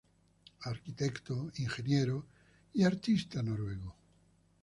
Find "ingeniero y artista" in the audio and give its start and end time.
1.57-3.43